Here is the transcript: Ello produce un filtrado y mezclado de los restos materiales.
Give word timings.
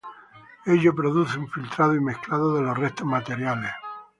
Ello 0.65 0.95
produce 0.95 1.37
un 1.37 1.47
filtrado 1.47 1.93
y 1.93 1.99
mezclado 1.99 2.55
de 2.55 2.63
los 2.63 2.75
restos 2.75 3.05
materiales. 3.05 3.71